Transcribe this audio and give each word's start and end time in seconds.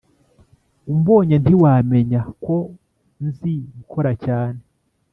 umbonye 0.91 1.35
ntiwamenya 1.43 2.21
ko 2.43 2.55
nzi 3.25 3.53
gukora 3.75 4.11
cyane 4.25 4.61